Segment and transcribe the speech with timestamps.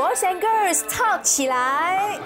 [0.00, 2.18] Boys and Girls Talk 起来。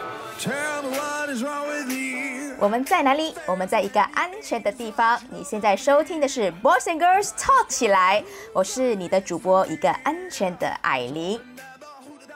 [2.57, 3.35] 我们在哪里？
[3.48, 5.19] 我们在一个安全的地方。
[5.29, 11.41] 你现在收听的是 Boys and Girls Talk 起来，我是你的主播，一个安全的艾琳。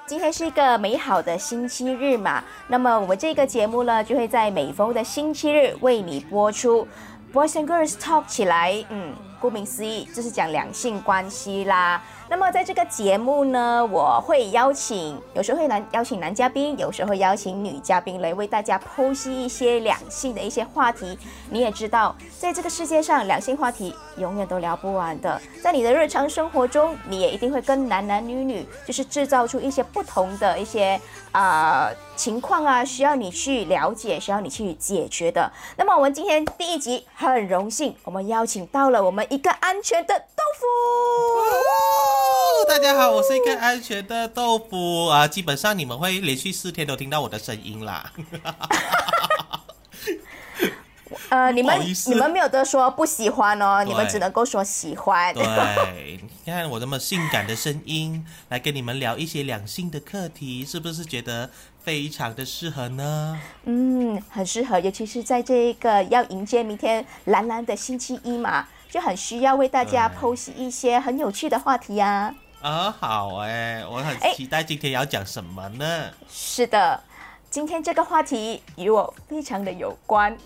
[0.08, 6.88] 今天是一个美好的星期日嘛，那么我们这个节目呢，就会在每逢的星期日为你播出
[7.32, 8.84] Boys and Girls Talk 起来。
[8.88, 12.02] 嗯，顾名思义，就是讲两性关系啦。
[12.30, 21.18] 那么在这个节目呢，我会邀请，有时候会男邀请男嘉宾，有时候会邀请女嘉宾来为大家剖析一些两性的一些话题。
[21.48, 25.40] 你也知道，在这个世界上，两性话题永远都聊不完的。
[25.62, 31.00] 在你的日常生活中，你也一定会跟男男女女，就是制造出一些不同的一些
[31.32, 35.48] 啊情况啊，需要你去了解，需要你去解决的。
[35.76, 40.66] 那么我们今天第一集很荣幸，我们邀请到了我们一个安全的豆腐。
[42.68, 45.28] 大家好，我是一个安全的豆腐啊！
[45.28, 48.12] 基本上你们会连续四天都听到我的声音啦。
[51.30, 55.34] 呃，你们你们没有得说不喜欢哦，你们只能够说喜欢。
[55.34, 61.50] 对， 你看我这么性感的声音来跟你们聊一些两性的课题，是不是觉得
[61.82, 63.38] 非常的适合呢？
[63.64, 72.34] 嗯，很适合，尤其是在这一个要迎接明天蓝蓝的星期一嘛，就很需要为大家剖析一些很有趣的话题呀。
[72.62, 76.10] 啊，好哎，我很期待今天要讲什么呢？
[76.28, 77.02] 是的，
[77.50, 80.36] 今天这个话题与我非常的有关。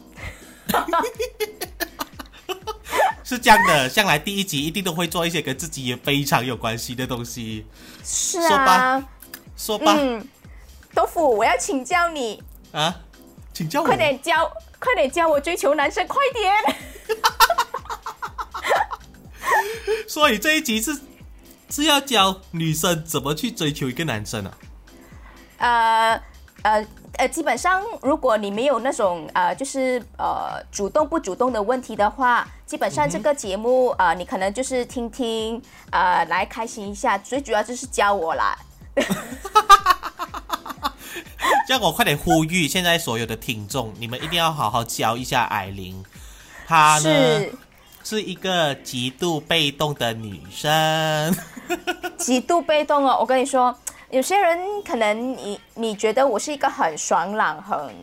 [3.25, 7.65] 是这样的，向来第一集一定都会做一些跟自己也非常有关系的东西。
[8.05, 9.03] 是啊，
[9.57, 10.27] 说吧，嗯，
[10.95, 13.01] 豆腐，我要请教你啊，
[13.53, 16.53] 请教我，快点教，快点教我追求男生，快点。
[20.07, 21.01] 所以这一集是。
[21.71, 24.53] 是要教女生怎么去追求一个男生啊？
[25.57, 26.23] 呃
[26.65, 26.87] 呃
[27.19, 38.57] 呃，基本上如果你没有那种呃，就是呃主动不主动的问题的话，基本上这个节目啊，你可能就是听听呃来开心一下，最主要就是教我啦。
[41.69, 46.03] 叫我快点呼吁现在所有的听众，你们一定要好好教一下艾琳，
[46.67, 47.47] 她呢。
[48.05, 51.33] 是一个极度被动的女生，
[52.19, 53.17] 极度被动哦！
[53.21, 53.73] 我跟你说，
[54.13, 57.95] 有些人可能你你觉得我是一个很爽朗、很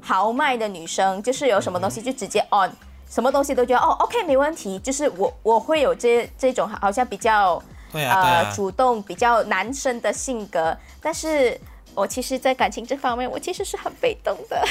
[0.00, 2.68] 豪迈的女生，就是有什么东西就直接 on，
[3.08, 7.62] 什么东西都觉得哦 OK 没问题，就是我我会有这这种好像比较
[7.92, 11.56] 呃主动、比较男生的性格，但是
[11.94, 14.66] 我其实，在感情这方面，我其实是很被动的。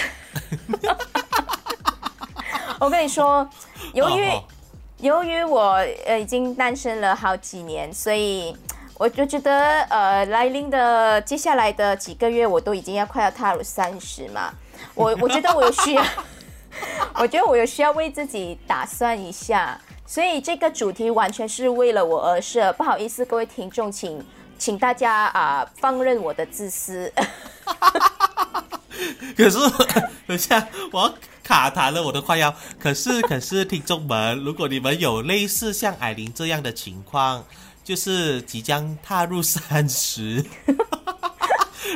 [2.81, 3.49] 我跟你说，
[3.93, 4.29] 由于。
[4.97, 8.55] 由于我呃已经单身了好几年，所以
[9.01, 14.53] 我就觉得呃来临的接下来的几个月，我都已经要快要踏入三十嘛，
[14.93, 16.05] 我 我觉得我有需要，
[17.17, 24.23] 我觉得我有需要为自己打算一下，所以这个主题完全是为了我而设，不好意思各位听众，请
[24.59, 27.11] 请大家啊放任我的自私。
[29.35, 29.57] 可是
[30.27, 31.11] 等下我。
[31.43, 32.53] 卡痰了，我都快要。
[32.79, 37.43] 可是，可是，听众们，如果你们有类似像艾琳这样的情况，
[37.83, 40.45] 就是即将踏入三十，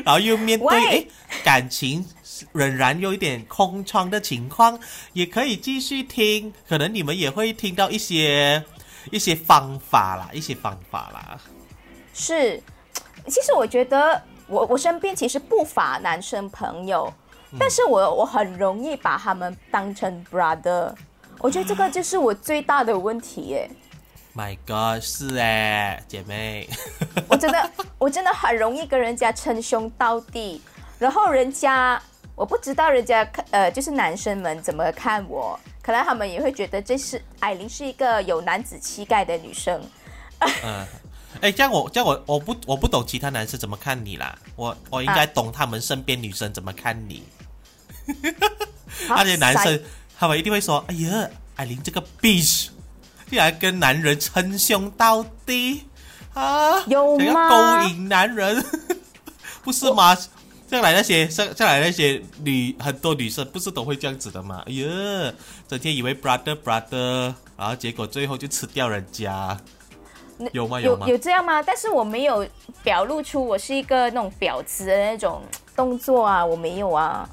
[0.03, 1.06] 然后又面对哎
[1.44, 2.06] 感情
[2.51, 4.79] 仍然有一点空窗的情况，
[5.13, 6.53] 也可以继续听。
[6.68, 8.63] 可能你们也会听到一些
[9.12, 11.40] 一些方法啦，一些方法啦。
[12.13, 12.62] 是，
[13.28, 17.13] 其实我觉得我我身边其实不乏男生朋友。
[17.57, 20.94] 但是我我很容易把他们当成 brother，
[21.40, 23.69] 我觉得这个就是我最大的问题耶。
[24.35, 26.68] My God，是哎，姐妹，
[27.29, 30.62] 我真的我真的很容易跟人家称兄道弟，
[31.00, 32.01] 然后人家
[32.35, 39.81] 我不知道人家看呃就是男生们怎么看我，可能他们也会觉得这是艾琳是一个有男子气概的女生。
[40.64, 40.85] 嗯，
[41.40, 47.23] 哎，这样我这样我我不我不懂其他男生怎么看你啦，我我应该懂他们身边女生怎么看你。
[49.08, 49.81] 那些男生，
[50.20, 52.67] 他们一定会说：“哎呀，艾琳这个 bitch，
[53.29, 55.83] 竟然跟男人称兄道弟
[56.33, 56.79] 啊！
[56.87, 57.49] 有想要
[57.81, 58.63] 勾引男人，
[59.63, 60.16] 不是吗？
[60.67, 64.63] 再来那些，再再来那些女，很多女生不是都会这样子的吗？
[64.66, 65.33] 哎呀，
[65.67, 69.57] 整天以为 brother brother，然后结果最后就吃掉人家，
[70.51, 70.81] 有吗？
[70.81, 71.07] 有吗？
[71.07, 71.61] 有这样吗？
[71.61, 72.47] 但是我没有
[72.83, 75.41] 表露出我是一个那种婊子的那种
[75.75, 77.29] 动作啊，我没有啊。”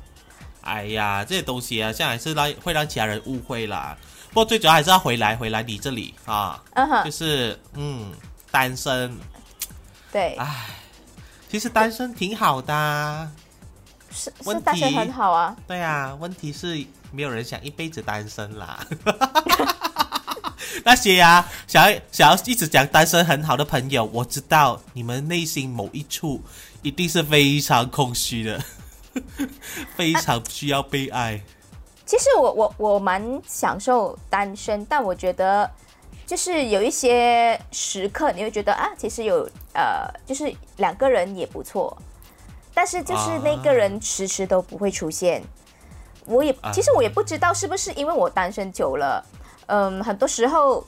[0.63, 3.97] 哎呀，这些东西啊，现在是让会让其他人误会啦。
[4.33, 6.59] 不过最主要还是要回来回来你这里啊，
[7.05, 8.11] 就是嗯，
[8.51, 9.15] 单身。
[10.11, 10.35] 对。
[10.37, 10.71] 唉，
[11.51, 13.31] 其实单身挺好的啊，
[14.11, 15.55] 是是单身很好啊。
[15.69, 18.87] 对啊，问题是没有人想一辈子单身啦。
[20.83, 26.43] 那些呀、想要想要一直讲单身很好的朋友，我知道你们内心某一处
[26.81, 28.65] 一定是非常空虚的，
[29.95, 31.39] 非常需要被爱。
[32.05, 35.71] 其实我我我蛮享受单身，但我觉得
[36.27, 41.97] 就是有一些时刻你会觉得啊，其实有呃，就是两个人也不错，
[42.75, 45.43] 但是就是那个人迟迟都不会出现。
[46.27, 49.25] 我也啊其实我也不知道是不是因为我单身久了，
[49.67, 50.85] 嗯，很多时候。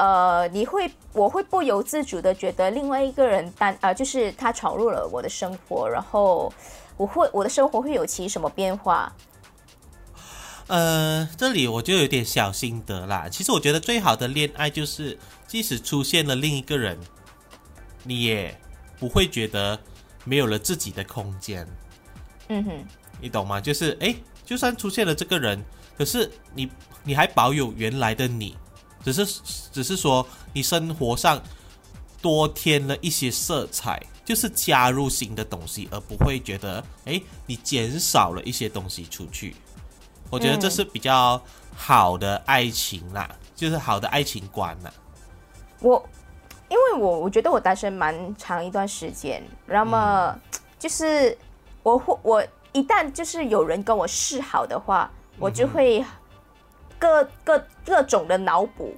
[0.00, 6.52] 呃，你会，我会不由自主的觉得另外一个人单，呃，就是他闯入了我的生活，然后
[6.96, 9.12] 我会我的生活会有其什么变化？
[10.68, 13.28] 呃，这里我就有点小心得啦。
[13.28, 16.98] 其实我觉得最好的恋爱就是，即使出现了另一个人，
[18.04, 18.58] 你也
[18.98, 19.80] 不会觉得
[20.24, 21.66] 没有了自己的空间。
[22.48, 22.86] 嗯哼，
[23.20, 23.60] 你懂吗？
[23.60, 25.62] 就是哎，就算出现了这个人，
[25.96, 26.70] 可是你
[27.02, 28.54] 你还保有原来的你，
[29.02, 29.40] 只是
[29.72, 31.42] 只是说你生活上
[32.20, 39.56] 多添了一些色彩，就是加入新的东西，而不会觉得哎，你减少了一些东西出去。
[40.30, 41.40] 我觉得这是比较
[41.74, 44.92] 好的爱情啦，就是好的爱情观啦。
[45.80, 46.04] 我
[46.68, 50.36] 因为我我觉得我单身蛮长一段时间，那么、
[50.78, 51.36] 就是
[51.82, 56.04] 我会我一旦就是有人跟我示好的话，我就会
[56.98, 58.94] 各各各种的脑补，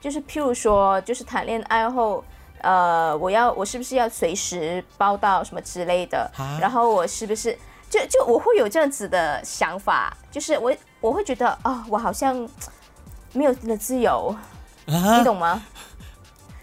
[0.00, 2.24] 就是譬如说，就是谈恋爱后。
[2.62, 6.58] 呃，我要我是不是要随时报到什么之类的啊？
[6.60, 7.58] 然后我是不是
[7.90, 12.48] 就就我会有这样子的想法，就是我我会觉得啊、我好像
[13.32, 14.34] 没有了自由，
[14.86, 15.60] 啊你懂吗？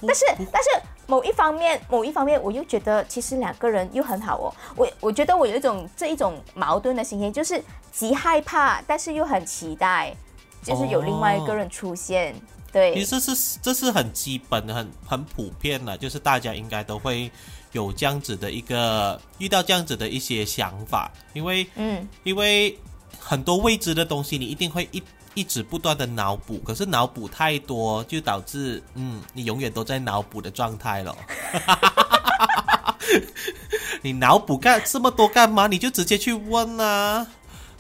[0.02, 0.70] 但是但是
[1.06, 4.54] 某一方面，某一方面，我又觉得其实两个人又很好哦。
[4.76, 10.16] 我我觉得我有一种这一种矛盾的心情，就是极害怕，但是又很期待，
[10.64, 12.36] 就是有另外一个人出现。
[12.72, 17.32] 对其，实这是这是很基本的、很很普遍的，就是大家应该都会
[17.72, 22.78] 有这样子的一个遇到这样子的一些想法，因为嗯，因为
[23.20, 25.02] 很多未知的东西，你一定会一
[25.34, 31.16] 一直不断的脑补，可是脑补太多，就导致嗯，你永远都在脑补的状态了。
[34.02, 35.68] 你脑补干这么多干嘛？
[35.68, 37.26] 你就直接去问啊，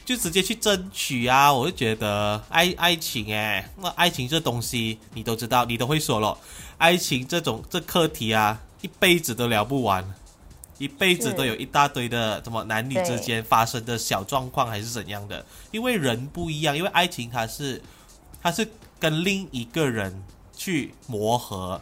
[0.03, 1.51] 就直接去争取啊！
[1.53, 6.37] 我就觉得爱爱情哎，那爱情这东西你都知道，你都会说了，
[6.77, 10.05] 爱情这种这课题啊，一辈子都聊不完。
[10.79, 17.81] 一辈子都有一大堆的什么男女之间发生的小状况还是怎样的，因为人不一样，因为爱情它是
[18.43, 18.69] 它是
[18.99, 20.23] 跟另一个人
[20.55, 21.81] 去磨合，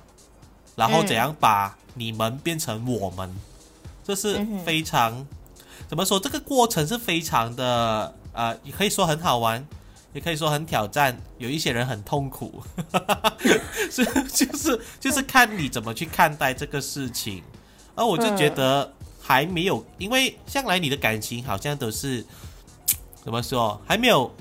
[0.77, 3.35] 然后嗯怎样把你们变成我们，
[4.01, 5.27] 这是非常、
[5.89, 6.17] 怎么说？
[6.17, 9.67] 这个过程是非常的呃，也可以说很好玩，
[10.15, 12.63] 也可以说很挑战，有一些人很痛苦，
[13.91, 17.43] 是就是就是看你怎么去看待这个事情。
[17.95, 22.25] 而我就觉得还没有，因为向来你的感情好像都是
[23.23, 24.33] 怎么说，还没有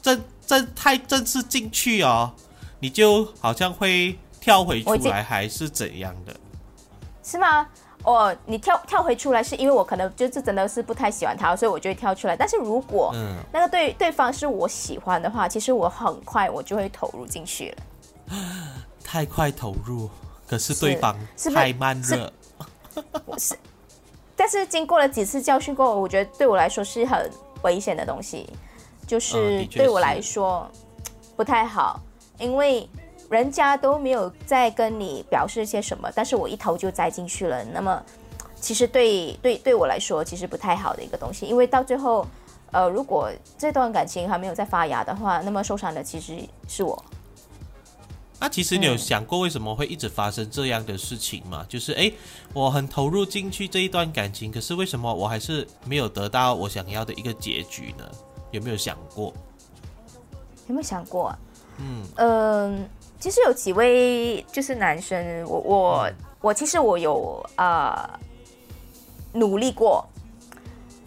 [0.00, 2.32] 正正太正式进去哦，
[2.80, 6.34] 你就好像会跳回出来，还是怎样的？
[7.22, 7.68] 是吗？
[8.06, 12.36] 哦，你跳跳回出来，是因为我可能就是真的是不太喜欢他，所以我就会跳出来。
[12.36, 18.36] 但是如果嗯，那个对对方是我喜欢的话，其实我很快我就会投入进去了。
[19.02, 20.08] 太快投入，
[20.46, 22.32] 可是是对方是太慢热。
[24.36, 27.28] 但是经过了几次教训过后，我觉得对我来说是很
[27.62, 28.48] 危险的东西，
[29.04, 30.70] 就是对我来说
[31.34, 32.00] 不太好，
[32.38, 32.88] 因为
[33.28, 38.02] 人家都没有在跟你表示些什么，但是我一头就栽进去了，那么
[38.60, 42.26] 其实对对对我来说其实不太好的一个东西，因为到最后，
[42.70, 46.36] 呃，如果这段感情还没有在发芽的话，那么受伤的其实
[46.68, 47.04] 是我。
[48.38, 51.64] 那其实你有嗯想过为什么会一直发生这样的事情吗？
[51.68, 52.12] 就是诶，
[52.52, 58.04] 我很投入进去这一段感情，可是为什么我还是没有得到我想要的一个结局呢？
[58.50, 59.32] 有没有想过？
[60.68, 61.38] 有没有想过、啊？
[61.78, 68.08] 嗯嗯，其实有几位就是男生，我我、嗯我其实我有呃
[69.32, 70.06] 努力过，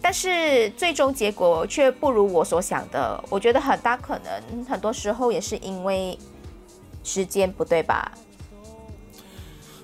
[0.02, 3.24] 但是最终结果却不如我所想的。
[3.30, 6.18] 我觉得很大可能很多时候也是因为
[7.02, 8.12] 时间不对吧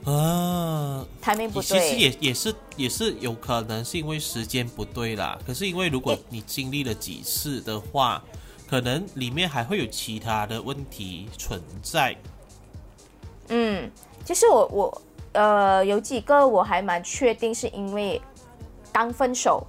[0.04, 1.97] 啊，，timing 不其实。
[1.97, 5.38] 也也是也是有可能是因为时间不对啦。
[5.47, 8.23] 可是因为如果你经历了几次的话，
[8.68, 12.16] 可能里面还会有其他的问题存在。
[13.49, 13.90] 嗯，
[14.25, 18.20] 其实我我呃，有几个我还蛮确定是因为
[18.92, 19.64] 刚分手，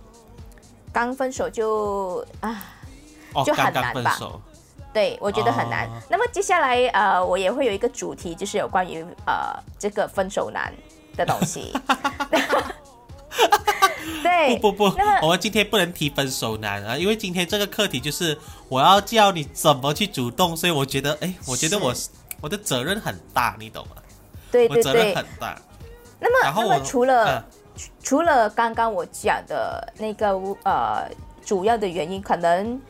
[0.92, 2.63] 刚分手就啊，
[3.34, 4.42] 哦，就很刚刚难吧分手，
[4.94, 5.86] 对我觉得很难。
[5.88, 10.74] 哦那么接下来呃，我也会有一个主题，就是有关于呃这个分手难
[11.16, 11.72] 的东西。
[14.24, 18.38] 对，不不不，我们今天不能提分手难啊，因为今天这个课题就是
[18.70, 21.94] 我要教你怎么去主动，所以我觉得，哎，我觉得我
[22.41, 23.96] 我的责任很大，你懂吗？
[24.51, 25.15] 对对我责任对。
[25.15, 25.60] 很大。
[26.20, 27.44] 那么然后除了、嗯
[28.01, 30.32] 除了刚刚我讲的那个
[30.63, 31.08] 呃
[31.46, 32.82] 主要的原因，可能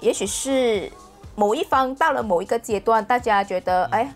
[0.00, 0.90] 也许是
[1.34, 4.10] 某一方到了某一个阶段，大家觉得哎，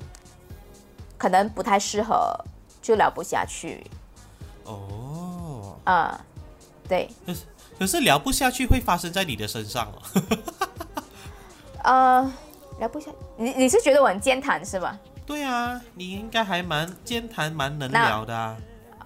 [1.18, 2.34] 可能不太适合，
[2.80, 3.84] 就聊不下去
[5.84, 6.20] 哦，啊、
[6.88, 7.40] 对，可是
[7.78, 10.22] 可是聊不下去会发生在你的身上哦。
[11.84, 12.32] 呃，
[12.78, 14.98] 聊不下，你你是觉得我很健谈是吧？
[15.26, 18.56] 对啊，你应该还蛮健谈、蛮能聊的啊。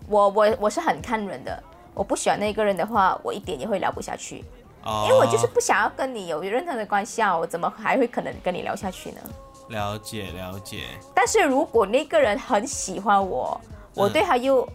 [0.08, 1.62] 我我我是很看人的，
[1.94, 4.44] 我不喜欢那个人的话，我一点也会聊不下去，
[4.85, 9.20] 哦，因为我就是不想要跟你有任何的关系啊，我怎么还会可能跟你聊下去呢？
[9.68, 10.85] 了解了解。
[11.14, 13.61] 但是如果那个人很喜欢我，
[13.94, 14.66] 我嗯对他又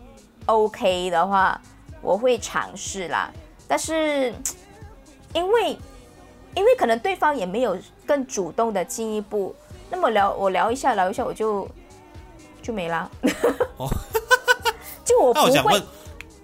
[0.45, 1.59] OK 的话，
[2.03, 3.31] 我会尝试啦。
[3.67, 4.31] 但是
[5.33, 5.77] 因为
[6.53, 9.55] 因为可能对方也没有更主动的进一步，
[9.89, 11.67] 那么聊我聊一下聊一下我就
[12.61, 13.09] 就没啦。
[13.77, 13.89] 哦
[15.03, 15.81] 就我不会那我想问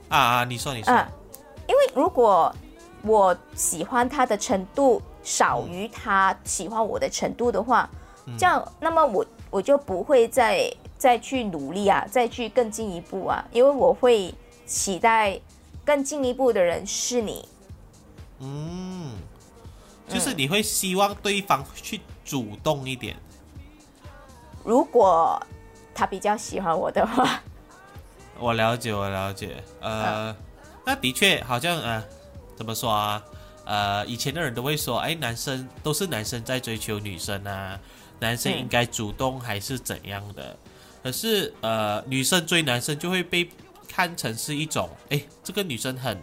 [0.09, 1.07] 啊啊，你说你说，嗯，
[1.67, 2.53] 因为如果
[3.03, 7.89] 我喜欢他的程度少于他喜欢我的程度的话，
[8.25, 14.33] 嗯这样那么我我就不会再再去努力啊，再去更进一步啊，因为我会
[14.65, 15.39] 期待
[15.89, 17.49] 更进一步的人是你。
[18.37, 19.13] 嗯，
[20.07, 23.17] 就是你会希望对方去主动一点。
[24.63, 25.41] 如果
[25.95, 27.41] 他比较喜欢我的话，
[28.37, 29.63] 我了解，我了解。
[29.81, 30.35] 呃，
[30.85, 32.03] 那的确好像呃，
[32.55, 33.23] 怎么说啊？
[33.65, 37.79] 呃，以前的人都会说，哎，男生都是男生在追求女生啊，
[38.19, 40.55] 男生嗯应该主动还是怎样的？
[41.01, 43.49] 可是呃，女生追男生就会被
[43.91, 46.17] 看成是一种，哎，这个女生很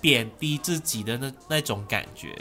[0.00, 2.34] 贬低自己的那那种感觉，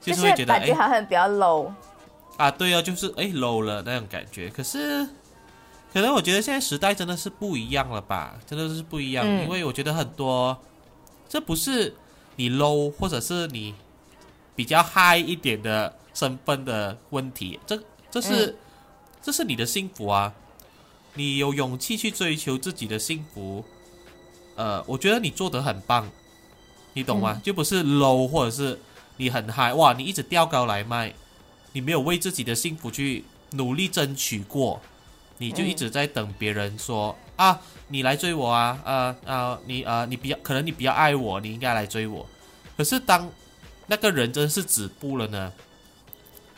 [0.00, 1.72] 就就是是会觉得，哎，好像比较 low。
[2.36, 4.48] 啊，对啊，就是哎 low 了那种感觉。
[4.48, 5.04] 可是，
[5.92, 9.24] 可能我觉得现在时代真的是不一样了吧，真的是不一样。
[9.26, 10.56] 嗯因为我觉得很多，
[11.28, 11.96] 这不是
[12.36, 13.74] 你 low 或者是你
[14.54, 18.56] 比较 high 一点的身份的问题，这这是、嗯
[19.20, 20.32] 这是你的幸福啊，
[21.18, 23.64] 你有勇气去追求自己的幸福，
[24.54, 26.08] 呃，我觉得你做得很棒，
[26.92, 27.32] 你懂吗？
[27.34, 28.78] 嗯就不是 low 或者是
[29.16, 31.12] 你很 high，哇，你一直吊高来卖。
[31.72, 34.80] 你没有为自己的幸福去努力争取过，
[35.36, 42.26] 你就一直在等别人说、啊，你来追我啊，呃呃，你呃你比较可能你比较爱我，你应该来追我。
[42.76, 43.30] 可是当
[43.86, 45.52] 那个人真是止步了呢，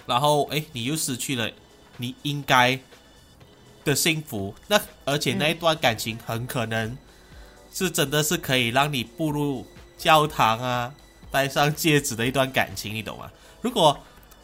[0.07, 1.51] 然后哎，你又失去了
[1.97, 2.79] 你应该
[3.85, 6.97] 的幸福，那而且那一段感情很可能
[7.73, 10.95] 是真的是可以让你步入教堂啊，
[11.31, 13.31] 戴上戒指的一段感情，你懂吗？
[13.61, 13.99] 如果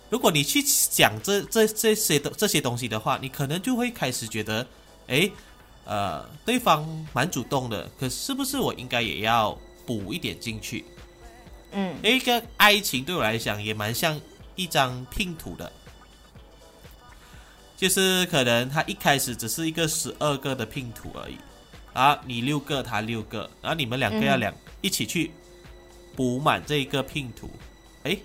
[0.09, 4.67] 如果你去想这这这些的这些东西的话，你可能就会开始觉得，
[5.09, 5.33] 诶，
[5.85, 10.85] 呃，对方蛮主动的，可是不是我应该也要补一点进去？
[11.73, 14.19] 嗯一个爱情对我来讲也蛮像
[14.55, 15.71] 一张拼图的，
[17.77, 21.37] 就是可能它一开始只是一个十二个的拼图而已，
[21.93, 25.31] 啊，你六个，他六个，然后你们两个要两、一起去
[26.15, 27.51] 补满这一个拼图，
[28.05, 28.19] 诶，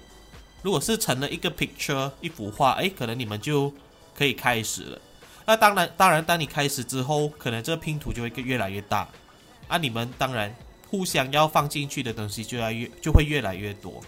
[0.61, 3.73] 如果是成了一个 picture 一幅画，诶，可能你们就
[4.15, 5.01] 可以开始了。
[5.45, 9.09] 那当然，当然，当你开始之后，可能这个拼图就会越来越大，
[9.67, 10.55] 啊，你们当然
[10.89, 14.01] 互相要放进去的东西就要越就会越来越多。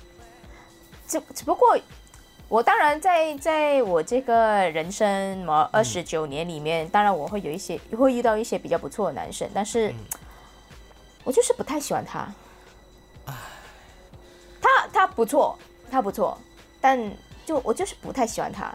[1.08, 1.78] 只只不过，
[2.54, 9.96] 我当然在在我这个人生么二十九年里面，当然我会有一些会遇到一些比较不错的男生，但是、嗯
[11.24, 12.28] 我就是不太喜欢他。
[14.62, 15.58] 他他不错，
[15.90, 16.38] 他不错，
[16.80, 17.12] 但
[17.44, 18.72] 就我就是不太喜欢他。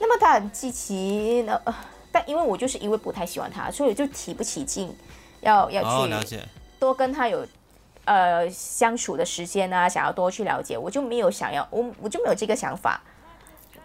[0.00, 1.74] 那么他很积极，那、呃、
[2.10, 4.92] 但因为我就是因为不太喜欢他，所以我就提不起劲，
[5.42, 6.40] 要要哦，去。
[6.80, 7.46] 多跟他有
[8.04, 13.00] 呃相处的时间啊，想要多去了解，我就没有想要，我我就没有这个想法，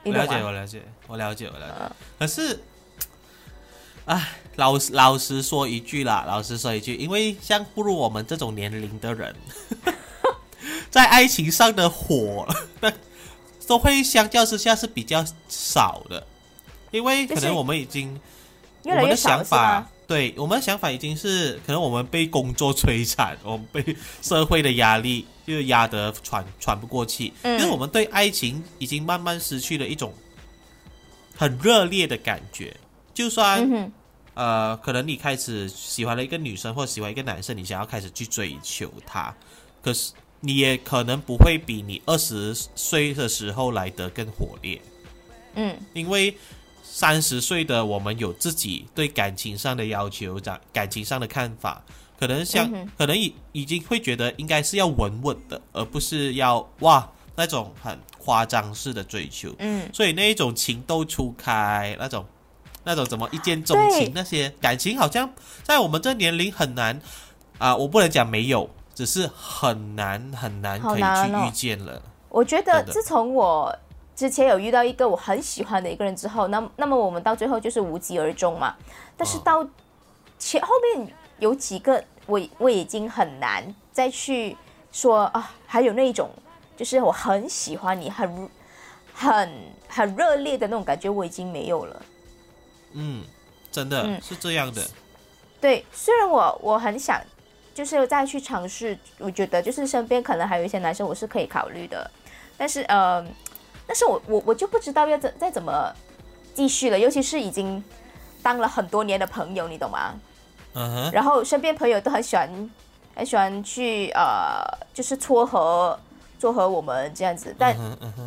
[0.08, 1.74] 我了解，我了解，我了解，我了解。
[1.80, 2.60] 嗯可是，
[4.06, 9.36] 唉，老实老实说一句啦，老实说一句，因为像步入我们这种年龄的人，
[10.90, 12.48] 在爱情上的火，
[12.82, 12.92] 那
[13.68, 16.26] 都会相较之下是比较少的，
[16.92, 18.20] 因为可能我们已经
[18.84, 19.88] 越越我们的想法？
[20.08, 30.14] 对我们的想法已经是，可能我们被工作摧残，我们被社会的压力就压得喘喘不过气，因为我们对爱情已经慢慢失去了一种
[31.36, 32.76] 很热烈的感觉。
[33.14, 33.92] 就算
[34.34, 39.34] 呃，可能你开始喜欢了一个女生或喜欢一个男生，你想要开始去追求他，
[39.82, 40.12] 可是
[40.42, 44.80] 你也可能不会比你二十岁的时候来得更火烈。
[45.56, 46.36] 嗯，因为。
[46.90, 51.84] 三十岁的我们有自己对感情上的要求，在感情上的看法，
[52.20, 59.54] 可能像可能已已经会觉得应该是要稳稳的，而不是要哇那种很夸张式的追求。
[59.60, 62.26] 嗯，所以那一种情窦初开，那种
[62.84, 65.30] 那种怎么一见钟情，那些感情好像
[65.64, 67.00] 在我们这年龄很难
[67.58, 72.02] 啊，我不能讲没有，只是很难很难可以去遇见了。
[72.30, 73.76] 我觉得自从我。
[74.18, 78.76] 之前有遇到一个我很喜欢的一个人之后，那那么我们到最后就是无疾而终嘛。
[79.16, 79.64] 但是到
[80.40, 84.56] 前后面有几个，我我已经很难再去
[84.92, 86.30] 说啊，还有那一种
[86.76, 88.50] 就是我很喜欢你，很
[89.14, 89.52] 很
[89.88, 92.02] 很热烈的那种感觉，我已经没有了。
[92.94, 93.24] 嗯，
[93.72, 94.86] 真的是这样的。
[95.60, 97.22] 对，虽然我我很想
[97.74, 102.10] 就是再去尝试，我觉得就是身边可能还有一些男生我是可以考虑的，
[102.58, 103.26] 但是呃。
[103.90, 105.96] 但是我我我就不知道要怎再怎么
[106.54, 107.82] 继续了，尤其是已经
[108.44, 110.14] 当了很多年的朋友，你懂吗？
[110.74, 111.12] 嗯哼。
[111.12, 112.70] 然后身边朋友都很喜欢
[113.16, 116.00] 很喜欢去呃，就是撮合
[116.40, 117.76] 撮合我们这样子，但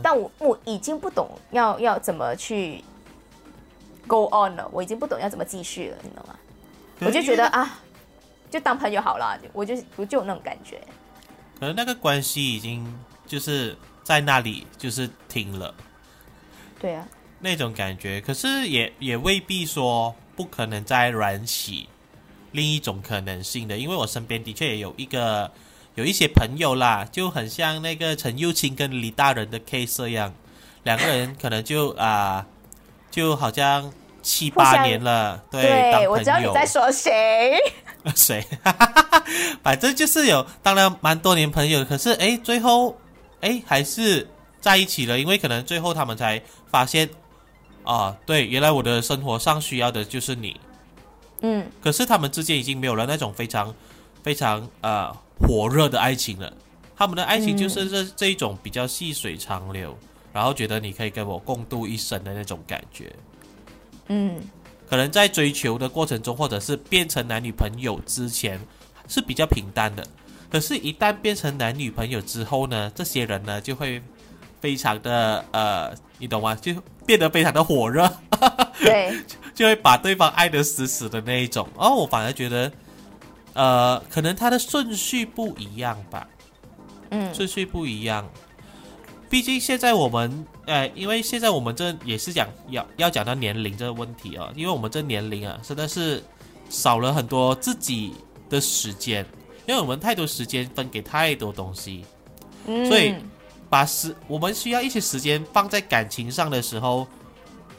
[0.02, 2.84] 但我我已经不懂要要怎么去
[4.06, 6.34] go on 了，我已经不懂要怎么继续了，你懂吗？
[7.00, 7.78] 我就觉得啊，
[8.50, 10.80] 就当朋友好了，我就我就有那种感觉。
[11.58, 12.86] 可能那个关系已经
[13.26, 13.76] 就是。
[14.02, 15.72] 在那里就是停了，
[16.80, 17.06] 对啊，
[17.38, 21.88] 那种感觉，可是也也未必说不可能再燃起
[22.52, 25.50] 另一种可能性的，因为我身边的确也有一个
[25.94, 30.32] 有一些朋友啦，就很像那个陈幼清跟李大人的 case 一样，
[30.82, 32.46] 两个人可能就啊，
[33.10, 37.56] 就好像七八年了，对，我知道你在说谁，
[38.16, 38.44] 谁，
[39.62, 42.96] 反正就是有当了蛮多年朋友，可是哎，最后。
[43.42, 44.28] 哎，还是
[44.60, 47.08] 在一起了，因为可能最后他们才发现，
[47.84, 50.60] 啊，对，原来我的生活上需要的就是你，
[51.40, 53.74] 嗯，可是他们之间已经没有了那种非常
[54.22, 56.52] 非常呃火热的爱情了，
[56.96, 59.96] 他们的爱情就是这这一种比较细水长流，
[60.32, 63.12] 然后觉得你可以跟我共度一生的那种感觉，
[64.08, 64.40] 嗯，
[64.88, 68.60] 可能在追求的过程中，或者是变成男女朋友之前
[69.08, 70.06] 是比较平淡的。
[70.50, 74.02] 可是，一旦变成男女朋友之后呢，这些人呢就会
[74.60, 76.54] 非常的呃，你懂吗？
[76.54, 76.72] 就
[77.04, 78.08] 变得非常的火热，
[78.78, 79.12] 对，
[79.52, 81.66] 就会把对方爱得死死的那一种。
[81.74, 82.70] 哦，我反而觉得，
[83.54, 86.28] 呃，可能他的顺序不一样吧，
[87.10, 88.28] 嗯，顺序不一样。
[89.28, 96.22] 毕竟现在我们，呃，因为现在我们这也是讲要要讲到年龄这个问题啊，因为我们这年龄啊，真的是
[96.68, 98.12] 少了很多自己
[98.48, 99.26] 的时间。
[99.66, 102.04] 因为我们太多时间分给太多东西，
[102.66, 103.14] 所以
[103.70, 107.06] 把时我们需要一些时间放在感情上的时候，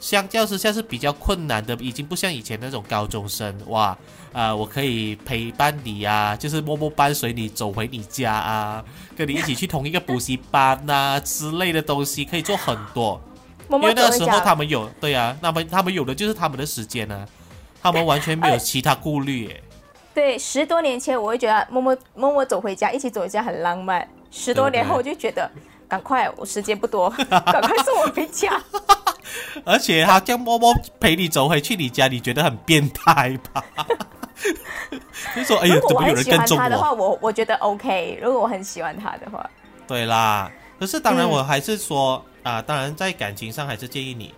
[0.00, 3.96] 相较之下是比较困难的，已经不像以前那种高中生哇
[4.32, 13.20] 啊，我可以陪伴你啊，就是默默伴随你走回你家啊，跟你一起去同一个补习班呐之类的东西，可以做很多。
[13.70, 17.26] 因为那个时候他们有对啊，那么他们有的就是他们的时间呢，
[17.80, 19.62] 他们完全没有其他顾虑耶。
[20.14, 24.06] 对，十多年前我会觉得默默默默走回家，一起走回家很浪漫。
[24.30, 25.50] 十多年后我就觉得，
[25.92, 28.58] 赶快，我时间不多， 赶快送我回家。
[29.62, 33.62] 而且他叫默默陪你走回去你家，你觉得很变态吧？
[35.36, 36.68] 就说哎呀，怎么有人跟踪我？
[36.70, 38.18] 的话，我我觉得 OK。
[38.22, 39.48] 如果我很喜欢他的话，
[39.86, 40.50] 对啦。
[40.80, 44.34] 可是当然，我还是说啊，当然在感情上还是建议你，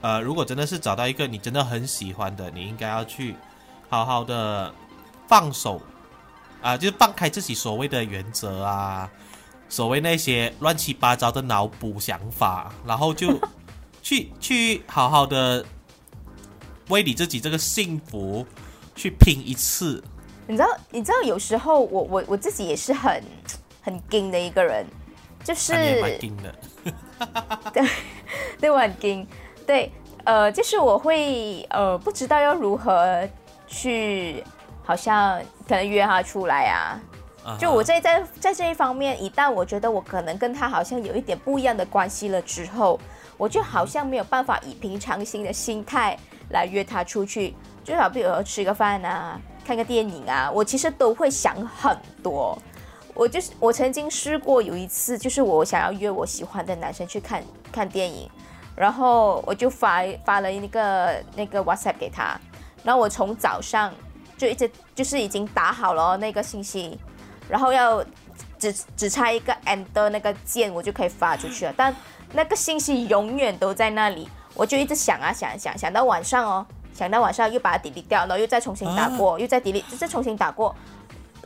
[0.00, 3.36] 呃，如果真的是找到一个你真的很喜欢的，你应该要去
[3.88, 4.74] 好好的。
[5.28, 5.80] 放手，
[6.62, 9.10] 啊，就是放开自己所谓的原则啊，
[9.68, 13.38] 所谓那些乱七八糟的脑补想法，然后就
[14.02, 15.64] 去去好好的
[16.88, 18.46] 为你自己这个幸福
[18.94, 20.02] 去拼一次。
[20.46, 23.22] 你知道，你知道，有时候我我我自己也是很
[23.82, 24.86] 很硬的一个人，
[25.42, 25.72] 就是
[26.20, 26.54] 硬的，
[27.74, 27.88] 对，
[28.60, 29.26] 对我很硬，
[29.66, 29.90] 对，
[30.24, 33.28] 呃，就是我会呃不知道要如何
[33.66, 34.44] 去。
[34.88, 36.94] 好像可能约他出来啊，
[37.58, 42.98] 就我在在在这一方面，一旦我觉得我可能跟他好像有一点不一样的关系了之后，
[43.36, 46.18] 我就好像没有办法以平常心的心态
[46.50, 47.54] 来约他出去，
[47.84, 52.58] 就好比如吃个饭啊，看个电影啊，我其实都会想很多。
[53.14, 58.28] 我就是我曾经试过有一次，就是我想要约我喜欢的男生去看看电影，
[58.74, 62.38] 然后我就发发了那个那个 WhatsApp 给他，
[62.82, 63.90] 然后我从早上
[64.36, 66.98] 就一直就是已经打好了那个信息，
[67.48, 68.04] 然后要
[68.58, 71.74] 只只差一个 end 那个键，我就可以发出去了。
[71.76, 71.94] 但
[72.32, 80.74] 那个信息永远都在那里，我就一直想啊想想想到晚上哦，想到晚上又把它 delete 掉，然后又再重新打过，又再 delete，再重新打过。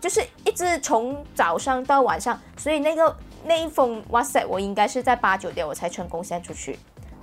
[0.00, 6.78] 就是一直从早上到晚上，所以那个那一封 WhatsApp 我应该是在八九点我才成功 send 出去，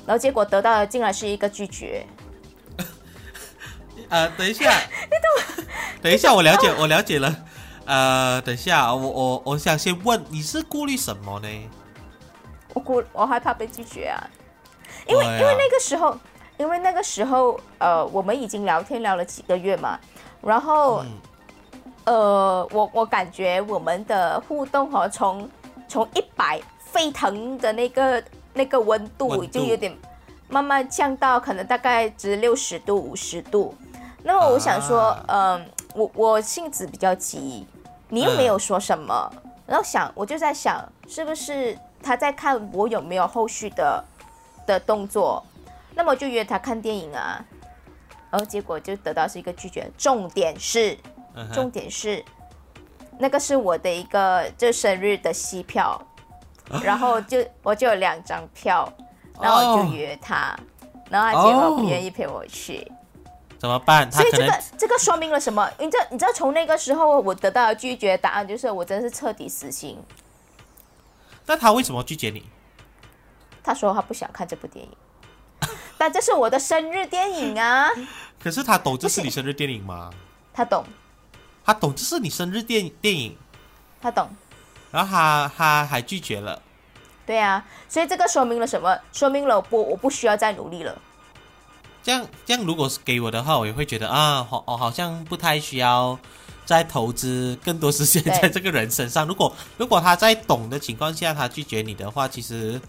[0.05, 2.05] 然后结果得到的竟然是一个拒绝。
[4.09, 4.71] 呃，等一下，
[6.03, 7.35] 等一下，我了解，我了解了。
[7.87, 11.47] 呃，等一下，我我我想先问，你是顾虑什么呢？
[12.73, 14.21] 我顾我害怕被拒绝啊，
[15.07, 16.15] 因为因为那个时候，
[16.57, 19.97] 因为那个时候，呃，我们已经聊天聊了几个月嘛，
[20.41, 21.03] 然后。
[22.09, 25.49] 呃，我我感觉我们的互动哈，从
[25.89, 28.23] 从一百沸腾的那个
[28.53, 29.93] 那个温度，就有点
[30.47, 33.75] 慢慢降到可能大概只六十度、五十度。
[34.23, 37.67] 那么我想说，嗯，我我性子比较急，
[38.09, 39.31] 你又没有说什么，
[39.65, 44.03] 然后想我就在想，是不是他在看我有没有后续的
[44.65, 45.43] 的动作？
[45.93, 47.43] 那么就约他看电影啊，
[48.29, 49.89] 然后结果就得到是一个拒绝。
[49.97, 50.97] 重点是。
[51.53, 52.25] 重点是，
[53.19, 56.01] 那个是我的一个就生日的戏票，
[56.81, 58.91] 然后就我就有两张票，
[59.39, 60.57] 然后我就约他，
[61.11, 62.91] 然后他结果不愿意陪我去，
[63.59, 64.11] 怎么办？
[64.11, 65.69] 所以这个这个说明了什么？
[65.79, 69.97] 你知道你知道从那个时候我得到的拒绝答案就是我真的是彻底死心。
[71.45, 72.43] 那他为什么拒绝你？
[73.63, 74.91] 他说他不想看这部电影，
[75.97, 77.89] 但这是我的生日电影啊！
[78.39, 80.11] 可是他懂这是你生日电影吗？
[80.53, 80.85] 他懂。
[81.65, 83.37] 他懂这是你生日电电影，
[84.01, 84.29] 他懂，
[84.89, 86.61] 然后他他还拒绝了，
[87.25, 88.97] 对啊，所以这个说明了什么？
[89.11, 91.01] 说明了不，我不需要再努力了。
[92.07, 96.17] 这样这样，如果是给我的话，我也会觉得啊，好哦，好像不太需要
[96.65, 99.27] 再投资更多时间在这个人身上。
[99.27, 102.79] 如果如果他在懂的情况下，他拒绝你的话，其实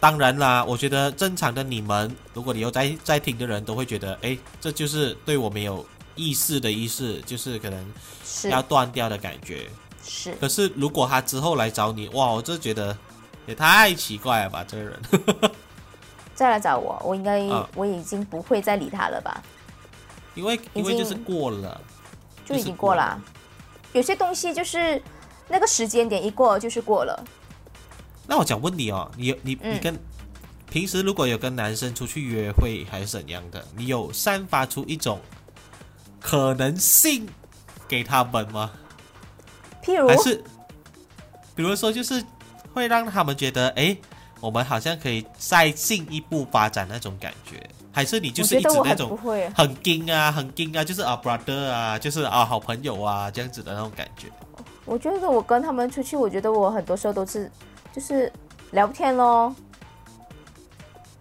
[0.00, 5.84] 当然啦，我觉得正常的你们，如果你有在在听的人都会觉得，哎，这就是对我没有。
[6.16, 7.92] 意识的意思就是可能
[8.50, 9.70] 要断掉的感觉，
[10.04, 10.34] 是。
[10.34, 12.94] 可是如果他之后来找你，哇，我就觉得
[13.46, 15.00] 也太奇怪了吧，这个人。
[16.40, 17.38] 再来找我，我应该
[17.74, 19.42] 我已经不会再理他了吧？
[20.34, 21.78] 因为因为就是过了，
[22.46, 23.20] 就已经过了。
[23.92, 25.02] 有些东西就是
[25.48, 27.22] 那个时间点一过就是过了。
[28.26, 29.98] 那我想问你哦，你你你跟
[30.70, 35.20] 平时如果有跟男生出去约会还是怎样的，你有散发出一种。
[36.18, 37.28] 可能性
[37.86, 38.70] 给他们吗？
[39.82, 40.42] 譬如还是，
[41.54, 42.24] 比如说，就是
[42.72, 43.94] 会让他们觉得，哎，
[44.40, 49.16] 我们好像可以再进一步发展那种感觉，还是你就是一直那种
[49.54, 54.28] 很硬啊，很硬啊，就是啊，brother 啊，就是啊，好朋友啊，这样子的那种感觉。
[54.86, 57.50] 我觉得我跟他们出去，我觉得我很多时候都是
[57.92, 58.32] 就是
[58.72, 59.54] 聊天咯。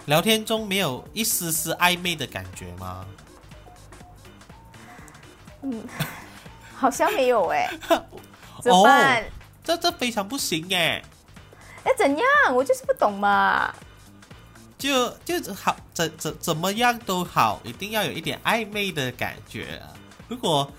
[0.05, 3.05] 聊天中没有一丝丝暧昧的感觉吗？
[5.62, 5.84] 嗯，
[6.73, 7.69] 好像没有哎，
[8.63, 9.23] 怎么办？
[9.63, 11.03] 这这非常不行哎！
[11.83, 12.27] 哎，怎样？
[12.53, 13.73] 我就是不懂嘛。
[14.77, 19.81] 就就好，怎怎怎么样都好，一定要有一点暧昧的感觉。
[20.27, 20.71] 如果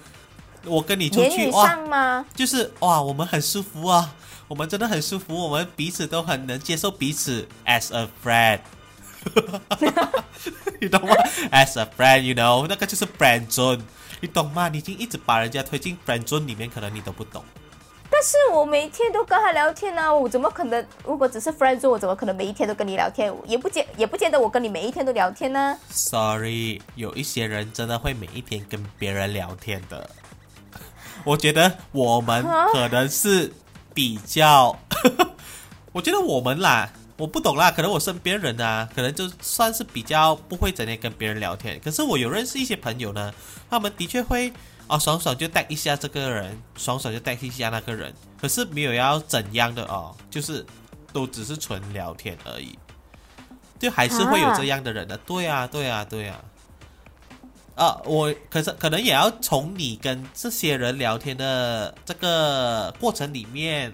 [0.65, 4.15] 我跟你出去哇，就是哇，我们很舒服啊，
[4.49, 8.61] 我们真的很舒服，我们彼此都很能接受彼此，as a friend，
[10.81, 11.15] 你懂吗
[11.53, 13.81] ？as a friend，you know，那个就是 friend zone。
[14.23, 14.69] 你懂吗？
[14.69, 17.45] 你已经一直把人家推进 friend zone 里面，可能你都不懂。
[18.11, 20.85] 但是我每天都跟他聊天呢，我怎么可能？
[21.05, 23.33] 如果只是 friend 说我怎么可能每一天都跟你聊天？
[23.47, 25.79] 也不见也不见得我跟你每一天都聊天呢。
[25.91, 30.11] Sorry，有一些人真的会每一天跟别人聊天的。
[31.25, 33.53] 我觉得我们可能是
[33.95, 34.79] 比较，
[35.93, 36.91] 我觉得我们啦。
[37.17, 41.79] 我不懂啦，可能我身边人啊，可能就算是比较不会整天跟别人聊天。
[41.85, 43.31] 可是我有认识一些朋友呢，
[43.69, 44.51] 他们的确会
[44.91, 50.67] 啊，爽爽就带一下这个人，爽爽就带一下那个人，可是没有要怎样的哦，就是
[51.13, 52.77] 都只是纯聊天而已，
[53.79, 55.17] 就还是会有这样的人的。
[55.19, 56.41] 对啊，对啊，对啊。
[57.77, 63.93] 啊，我可是可能也要从你跟这些人聊天的这个过程里面，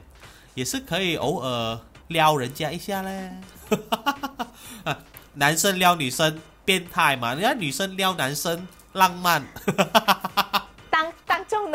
[0.54, 1.78] 也是可以偶尔。
[2.08, 3.32] 撩人家一下嘞，
[5.34, 7.34] 男生撩女生变态嘛？
[7.34, 9.44] 人家女生撩男生，浪漫。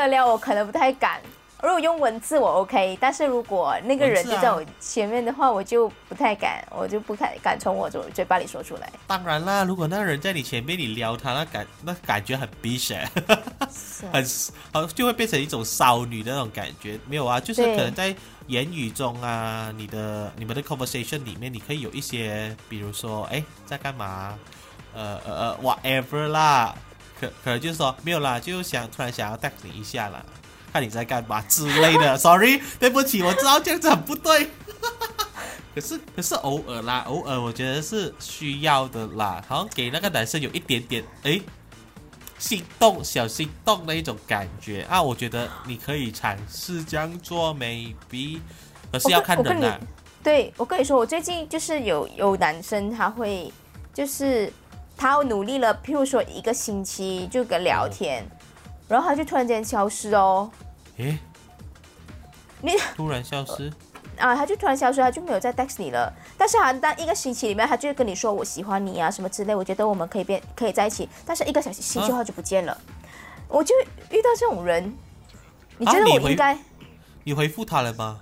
[0.02, 1.22] 当当众的了，我可能不太敢。
[1.62, 8.92] 如果用文字我 OK，但是如果那个人就在我前面的话，我就不太敢，我就不太敢从我嘴嘴巴里说出来。
[9.06, 12.96] 当然啦，如果那个人在你前面，你撩他，那感那感觉很 s
[14.12, 17.00] h 很好就会变成一种少女的那种感觉。
[17.08, 18.16] 没有啊，就是可能在
[18.48, 24.36] 言语中啊，你的你们的 conversation 里面，你可以有一些，比如说，哎，在干嘛？
[24.94, 26.76] 呃呃呃，whatever 啦，
[27.22, 30.26] 可可能就是说没有啦，就想突然想要带你一下啦。
[30.74, 34.50] 看你在干嘛之类的， Sorry，对不起，我知道这样子很不对。
[35.76, 41.40] 可是可是偶尔啦，偶尔我觉得是需要的啦，好像给那个男生有一点点哎
[42.40, 45.02] 心动、小心动的一种感觉啊。
[45.02, 48.40] 我觉得你可以尝试这样做，maybe，
[48.92, 49.80] 可是要看人啊。
[50.24, 53.52] 对，我跟你说，我最近就是有有男生他会
[53.94, 54.52] 就是
[55.02, 58.24] 他努力了，譬如说一个星期就跟聊天。
[58.88, 60.52] 然后他就突然间消失哦，
[60.98, 61.18] 诶，
[62.62, 63.74] 你 突然消失
[64.20, 64.36] 啊？
[64.36, 66.14] 他就突然消失，他就没有再 text 你了。
[66.38, 71.10] 但是啊，但一个星期里面，他就跟你说我喜欢你啊什么之类，我觉得我们可以变可以在一起。
[71.26, 72.78] 但是一个小星期后就不见了，
[73.48, 73.74] 我就
[74.12, 74.96] 遇到这种人，
[75.80, 76.56] 你觉得我应该？
[77.24, 78.20] 你回复他了吗？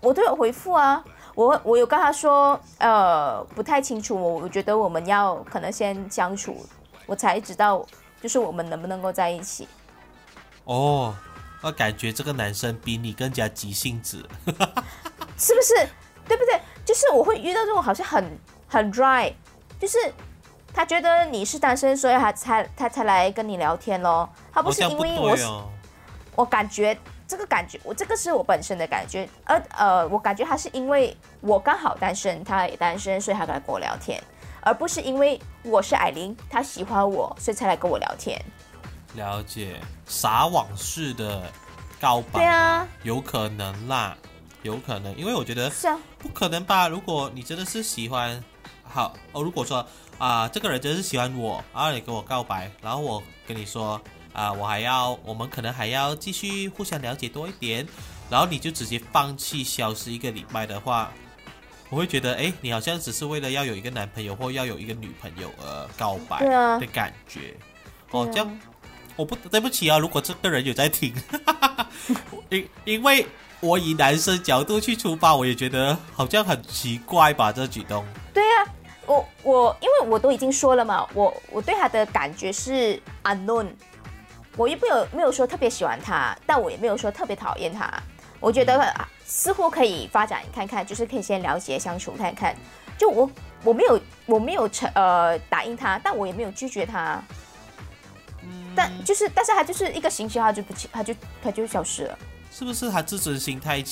[0.00, 1.02] 我都有回复啊，
[1.34, 6.66] 我我有跟他说，呃，不太清楚，我我觉得我们要可能先相处，
[7.06, 7.84] 我才知道。
[8.20, 9.66] 就是我们能不能够在一起？
[10.62, 11.12] 哦，
[11.60, 14.18] 我感觉这个男生比你更加急性子，
[15.36, 15.74] 是不是？
[16.28, 16.60] 对不对？
[16.84, 19.32] 就是我会遇到这种好像很很 dry，
[19.80, 19.98] 就是
[20.72, 24.28] 他觉得你是单身，所以他才他才来跟你聊天咯。
[24.52, 25.68] 他不是因为我，
[26.36, 26.96] 我感觉
[27.32, 34.22] 这个感觉，我这个是我本身的感觉，而呃，我感觉他是因为我刚好单身，他也单身，所以他来跟我聊天。
[34.60, 38.38] 而不是因为我是艾琳，他喜欢我，所以才来跟我聊天。
[39.14, 41.50] 了解，撒网式的
[41.98, 44.14] 告白，对啊，有可能啦，
[44.60, 46.86] 有可能，因为我觉得是啊，不可能吧？
[46.86, 48.44] 如果你真的是喜欢，
[48.84, 49.86] 好哦，如果说
[50.18, 53.98] 啊，这个人真的是喜欢我，然后你跟我告白，然后我跟你说
[54.32, 57.86] 啊，我还要，我们可能还要继续互相了解多一点，
[58.30, 61.10] 然后你就直接放弃，消失一个礼拜的话。
[61.90, 66.38] 我会觉得，哎，你好像只是为了要有一个男朋友或要有一个女朋友而告白
[66.80, 67.54] 的感觉。
[68.12, 68.60] 哦，这样，
[69.14, 71.14] 我不对不起啊，如果这个人有在听，
[72.48, 73.26] 因因为
[73.60, 78.06] 我以男生角度去出发，我也觉得好像很奇怪吧，这举动。
[78.32, 78.72] 对呀，
[79.04, 83.66] 我我因为我都已经说了嘛，我我对他的感觉是 unknown，
[84.56, 87.90] 我也不有没有说特别喜欢他，但我也没有说特别讨厌他。
[88.38, 88.92] 我觉得
[89.24, 92.54] 似乎可以发展看看，就是可以先了解相处看看。
[92.98, 93.30] 就我
[93.64, 97.22] 我没有我没有成呃答应他，但我也没有拒绝他。
[98.74, 102.18] 但就是但是他就是一个星期他就不他就他就消失了。
[102.50, 103.82] 是不是他自尊心太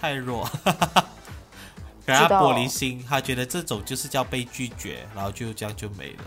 [0.00, 0.48] 太弱？
[2.06, 6.24] 给他玻璃心，他觉得这种就是叫被拒绝，然后就这样就没了。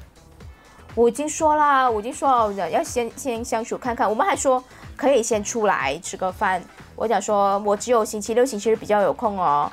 [0.96, 4.10] 我已经说了，我已经说了要先先相处看看。
[4.10, 4.64] 我们还说
[4.98, 6.62] 可以先出来吃个饭。
[6.96, 9.72] 我讲说，我只有星期六、星期日比较有空哦。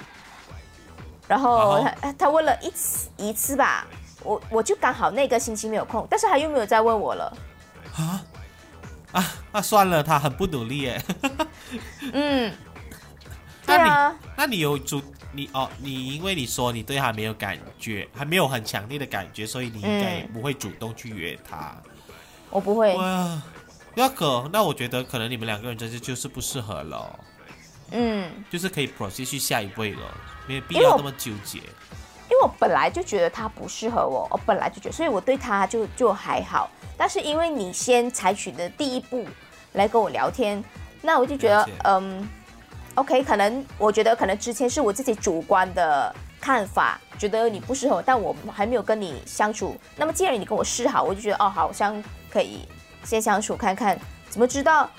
[1.26, 3.84] 然后他他问了一次一次吧，
[4.22, 7.36] 我我就刚好那个星期没有空，但是他又没有再问我了。
[7.96, 8.22] 啊
[9.10, 11.02] 啊那算了，他很不努力耶。
[12.12, 12.52] 嗯，
[13.66, 14.14] 对啊。
[14.36, 15.02] 那你有主
[15.36, 15.68] 你哦？
[15.78, 21.76] 你因为你说你对他没有感觉，还没有很强烈的感觉，所以你应该不会主动去约他。
[22.50, 22.96] 我不会。
[23.94, 27.18] 那可，那我觉得可能你们两个人真是就是不适合了，
[27.92, 30.00] 嗯，就是可以 proceed 去下一位了，
[30.46, 31.58] 没有必要那么纠结。
[32.28, 36.68] 因为我本来就觉得他不适合我，我本来就觉得，所以我对他就就还好。
[36.96, 39.26] 但是因为你先采取的第一步
[39.72, 40.62] 来跟我聊天，
[41.00, 42.28] 那我就觉得，嗯
[42.96, 49.76] ，OK，可能我觉得可能之前是我自己主观的看法，觉得你不适合，但我还没有跟你相处。
[49.96, 52.68] 那么既然你跟我示好，我就觉得哦，好像可以。
[53.04, 53.96] 先相处看看，
[54.28, 54.90] 怎么知道？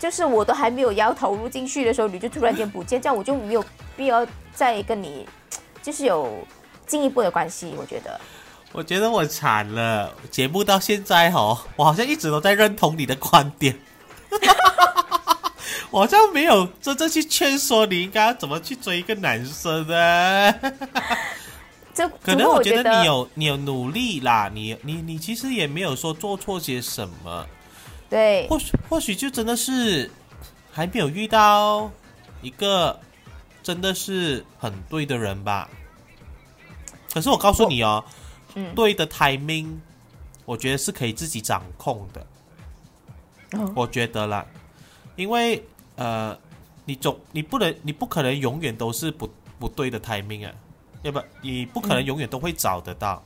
[0.00, 3.62] 就是我都还没有要投入进去的时候，你就突然间不见，这样我就没有
[3.94, 5.28] 必要再跟你，
[5.82, 6.38] 就是有
[6.86, 7.74] 进一步的关系。
[7.78, 8.18] 我觉得，
[8.72, 10.10] 我觉得我惨了。
[10.30, 13.78] 节目到现在哦，我好像一直都在认同你的观点，
[15.94, 20.52] 我好像没有真正去劝说你应该要怎么去追一个男生呢？
[22.20, 27.46] 可能我觉得你有你有努力啦，你你你其实也没有说做错些什么，
[28.10, 30.10] 对，或许或许就真的是
[30.72, 31.88] 还没有遇到
[32.42, 32.98] 一个
[33.62, 35.70] 真的是很对的人吧。
[37.12, 38.04] 可是我告诉你哦，
[38.74, 39.76] 对的 timing
[40.44, 42.26] 我觉得是可以自己掌控的。
[43.52, 44.44] 哦我觉得啦，
[45.14, 45.62] 因为
[45.96, 46.36] 呃，
[46.84, 49.28] 你总你不能，你不可能永远都是不
[49.58, 50.52] 不对的 timing 啊，
[51.02, 53.22] 要不你不可能永远都会找得到。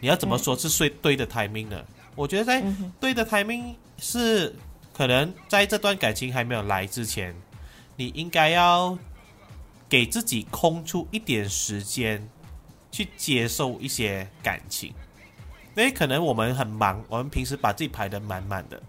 [0.00, 1.84] 你要怎么说是最对的 timing 呢？
[2.14, 2.62] 我觉得在
[3.00, 4.54] 对的 timing 是
[4.92, 7.34] 可能在这段感情还没有来之前，
[7.96, 8.98] 你应该要
[9.88, 12.28] 给自己空出一点时间
[12.90, 14.92] 去接受一些感情，
[15.76, 18.82] 因为可能我们很忙，我们平时把自己排得满满的，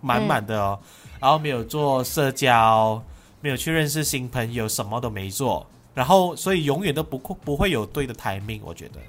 [0.00, 0.78] 满满的哦，
[1.20, 3.02] 然后没有做社交，
[3.40, 9.00] 没有去认识新朋友，什么都没做，然后所以永远都不不会有对的 timing，我觉得。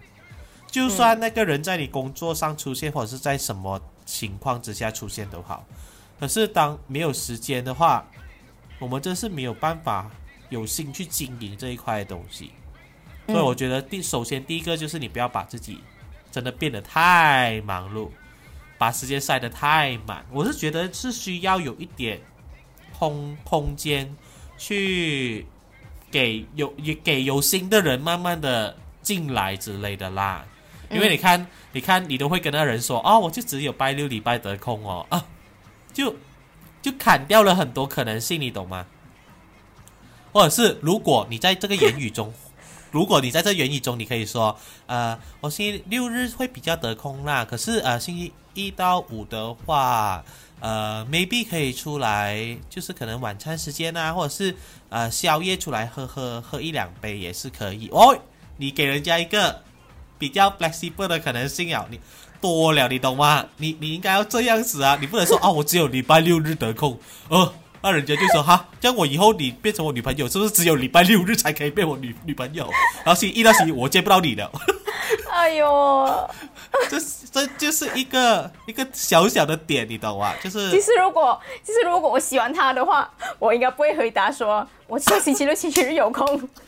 [0.68, 5.66] 就算那个人在你工作上出现，或者是在什么情况之下出现都好，
[6.20, 8.06] 可是当没有时间的话，
[8.78, 10.10] 我们真是没有办法
[10.50, 12.52] 有心去经营这一块的东西。
[13.26, 15.80] 所以我觉得第首先第一个就是你不要把自己
[16.32, 18.10] 真的变得太忙碌，
[18.80, 20.26] 把时间塞得太满。
[20.32, 22.20] 我是觉得是需要有一点
[22.98, 24.16] 空空间
[24.58, 25.46] 去
[26.10, 30.44] 给有也给有心的人慢慢的进来之类的啦。
[30.90, 35.24] 因为你看，你看，你都会跟那人说，哦，我就只有拜六礼拜得空哦，啊，
[35.94, 36.16] 就
[36.82, 38.88] 就砍掉了很多可能性，你懂吗？
[40.32, 42.34] 或者是如果你在这个言语中，
[42.90, 48.34] 如果你在这言语中，你可以说，呃，我星期六日会比较得空啦，可是呃，星期
[48.66, 50.24] 一到五的话，
[50.60, 54.56] 呃，maybe 可以出来，就是可能晚餐时间啊，或者是
[54.90, 58.18] 呃宵夜出来喝喝喝一两杯也是可以哦。
[58.58, 59.64] 你给人家一个
[60.18, 62.00] 比较 flexible 的可能性啊，你
[62.42, 63.46] 多了，你懂吗？
[63.58, 67.54] 你你应该要这样子啊，你不能说 啊，我只有礼拜六日得空，呃。
[67.82, 72.70] 那人家就说哈，这样我以后你变成我女朋友，是不是只有礼拜六日才可以变我女女朋友？
[73.06, 74.52] 然后星期一到星期五我见不到你了，
[75.40, 76.30] 哎呦，
[76.92, 77.00] 这
[77.32, 80.34] 这就是一个一个小小的点，你懂吗？
[80.44, 86.28] 就是其实如果其实如果我喜欢他的话，我应该不会回答说我只有星期六、星期日有空。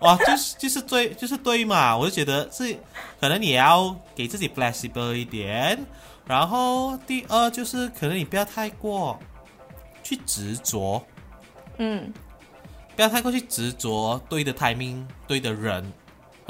[0.00, 2.76] 哇，就是就是对，就是对嘛，我就觉得是
[3.18, 5.78] 可能你也要给自己 flexible 一点，
[6.26, 9.18] 然后第二就是可能你不要太过
[10.02, 11.02] 去执着，
[11.78, 12.12] 嗯
[12.96, 15.90] 不要太过去执着对的 timing、对的人，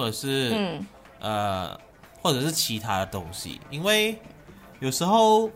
[0.01, 0.87] 或者是、嗯
[1.19, 1.79] 呃，
[2.23, 4.19] 或者是其他的东西，因为
[4.79, 5.51] 有时候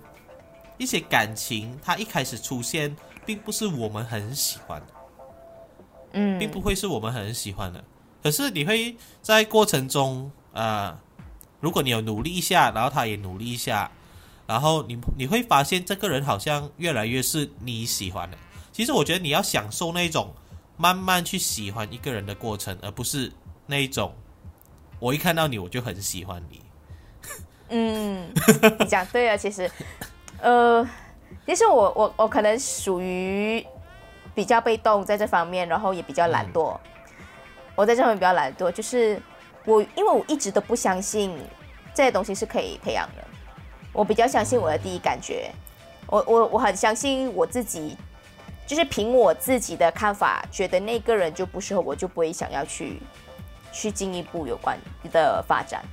[0.77, 4.87] 一些感情它一开始出现，并不是我们很喜欢的。
[6.13, 7.83] 嗯，并不会是我们很喜欢的。
[8.23, 10.95] 可是你会在过程中，呃，
[11.61, 13.91] 如果你有努力一下，然后他也努力一下，
[14.47, 18.37] 然后你你会发现这个人好像越来越是你喜欢的。
[18.73, 20.35] 其实我觉得你要享受那种
[20.77, 23.33] 慢慢去喜欢一个人的过程，而不是
[23.67, 24.13] 那一种
[25.05, 26.63] 我一看到你我就很喜欢你。
[27.69, 28.27] 嗯，
[28.79, 29.71] 你讲对了，其实，
[30.41, 30.89] 呃，
[31.45, 33.63] 其实我我我可能属于
[34.35, 36.75] 比较被动在这方面，然后也比较懒惰。
[37.75, 39.21] 我在这方面比较懒惰，就是
[39.67, 41.37] 我因为我一直都不相信
[41.93, 43.23] 这些东西是可以培养的，
[43.93, 45.53] 我比较相信我的第一感觉，
[46.07, 47.95] 我我我很相信我自己，
[48.67, 53.03] 就是凭我自己的看法，觉得那个人就不适合我，就不会想要去
[53.75, 54.79] 去进一步有关
[55.13, 55.85] 的发展。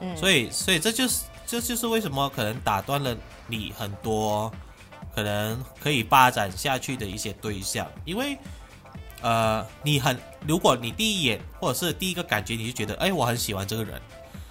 [0.00, 0.16] 嗯。
[0.16, 4.50] 所以，所以这就是这就是为什么可能打断了你很多
[5.14, 8.36] 可能可以发展下去的一些对象，因为
[9.22, 14.00] 呃，你很如果你第一眼或者是第一个感觉你就觉得哎我很喜欢这个人，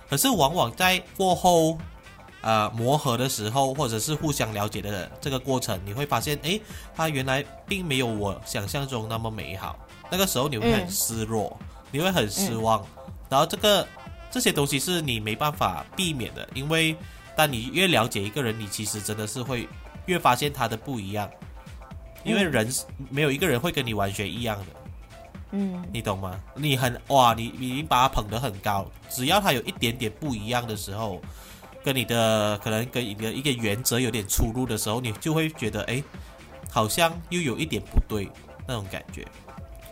[0.10, 1.78] 可是往往在过后
[2.42, 6.60] 呃磨合的时候，或者是互相了解的这个过程，你会发现哎
[6.96, 9.78] 他原来并没有我想象中那么美好，
[10.10, 10.90] 那个时候你会很嗯。
[10.90, 11.56] 失落，
[11.94, 12.86] 你会很失望，
[13.30, 13.88] 然后这个。
[14.34, 16.96] 这些东西是你没办法避免的，因为
[17.36, 19.70] 当你越了解一个人，你其实真的是会
[20.08, 21.30] 越发现他的不一样，
[22.24, 24.66] 因为人是没有一个人会跟你完全一样的，
[25.52, 26.36] 嗯你懂吗？
[26.56, 31.22] 你很哇，你你已经把他捧得很高，只要他有一点点不一样的时候，
[31.84, 36.04] 跟你的可能跟你的一个原则有点出入的时候，你就会觉得哎，
[36.72, 38.28] 好像又有一点不对
[38.68, 39.24] 那种感觉，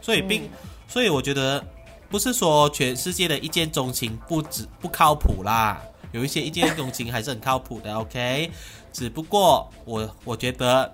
[0.01, 0.49] 所以并、
[0.87, 1.63] 所以我觉得。
[2.11, 5.81] 不是说全世界的一见钟情不止不靠谱啦，
[6.11, 8.51] 有一些一见钟情还是很靠谱的，OK。
[8.91, 10.91] 只不过我我觉得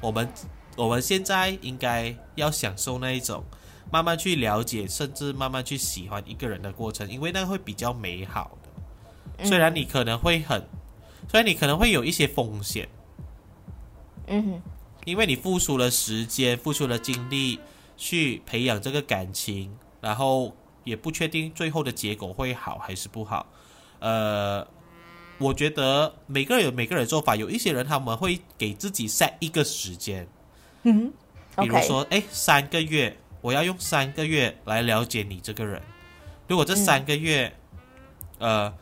[0.00, 0.32] 我们
[0.76, 3.42] 我们现在应该要享受那一种
[3.90, 9.44] 慢慢去了解，甚至慢慢去喜欢一个人的过程，因为那会比较美好的。
[9.44, 10.64] 虽然你可能会很，
[11.28, 12.88] 虽然你可能会有一些风险，
[14.28, 14.62] 嗯哼
[15.04, 17.58] 因为你付出了时间，付出了精力
[17.96, 23.46] 去培养这个感情，然后也不确定最后的结果会好还是不好。
[24.00, 24.66] 呃，
[25.38, 30.26] 我觉得每个人有每个人的做法，有一些人他们会给自己 set 一个时间，
[30.82, 31.12] 嗯，
[31.56, 35.80] 比如说，哎，三个月，我要用三个月来了解你这个人。
[36.48, 37.56] 如果这三个月，
[38.38, 38.74] 呃，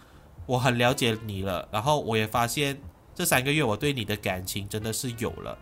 [0.46, 2.80] 我很了解你了，然后我也发现
[3.14, 5.58] 这三个月我对你的感情真的是有了，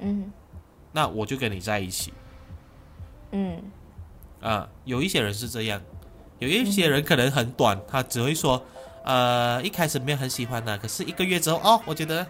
[0.00, 0.32] 嗯，
[0.90, 2.12] 那我就跟你在一起。
[3.30, 3.62] 嗯，
[4.40, 5.80] 啊，有一些人是这样，
[6.38, 8.64] 有一些人可能很短，他只会说，
[9.04, 12.24] 呃，一开始没有很喜欢他，可是一个月之后，哦，我觉得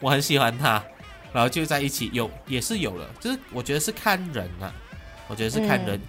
[0.00, 0.82] 我很喜欢他，
[1.32, 4.72] 然后就在一起，有也是有了，就是我觉得是看人啊，
[5.28, 6.00] 我觉得是看人，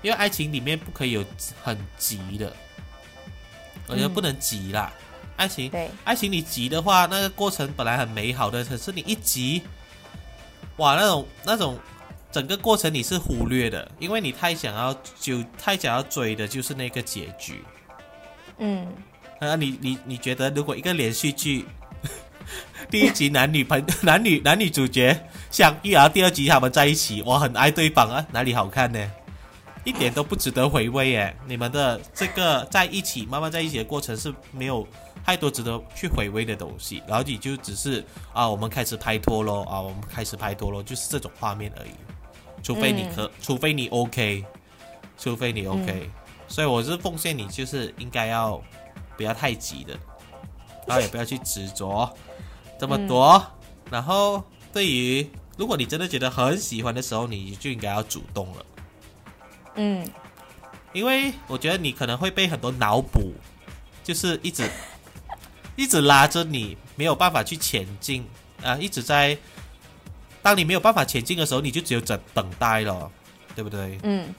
[0.00, 1.22] 因为爱情里面不可以有
[1.62, 2.50] 很急的，
[3.86, 4.90] 我觉得不能急啦，
[5.36, 9.62] 爱情，对，爱情你急的话，那个过程本来很美好的，可是你一急，
[10.78, 11.78] 哇，那种那种。
[12.34, 17.62] 整个过程你是忽略的，因为你太想要就太想要追的就是那个结局。
[18.58, 18.88] 嗯，
[19.38, 21.64] 啊，你你你觉得如果一个连续剧
[22.90, 25.16] 第一集男女朋 男女男女主角
[25.48, 28.98] 相遇，然后第二集他们在一起，我很爱对方啊，哪里好看呢？
[29.84, 31.36] 一点都不值得回味耶！
[31.46, 34.84] 你们的这个在一起慢慢在一起的过程是没有
[35.24, 41.90] 太多值得去回味的东西，然后你就只是啊，我们开始拍拖喽啊，我们开始拍拖喽，就是这种画面而已。
[42.64, 44.42] 除非你可，除非你 OK，
[45.18, 46.10] 除非你 OK，
[46.48, 48.58] 所以我是奉劝你，就是应该要
[49.18, 49.92] 不要太急的，
[50.86, 52.10] 然后也不要去执着
[52.80, 53.44] 这么多。
[53.90, 54.42] 然后
[54.72, 58.66] 对于如果你真的觉得很喜欢的时候，你就应该要主动了。
[59.74, 60.08] 嗯，
[60.94, 63.34] 因为我觉得你可能会被很多脑补，
[64.02, 64.66] 就是一直
[65.76, 68.26] 一直拉着你，没有办法去前进
[68.62, 69.36] 啊，一直在。
[70.44, 73.10] 当你没有办法前进的时候，你就只有等等待了，
[73.54, 73.98] 对不对？
[74.02, 74.34] 嗯，